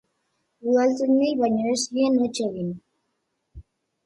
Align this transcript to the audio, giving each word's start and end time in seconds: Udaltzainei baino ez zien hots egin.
Udaltzainei 0.71 1.33
baino 1.41 1.67
ez 1.75 1.83
zien 1.83 2.19
hots 2.23 2.33
egin. 2.49 2.73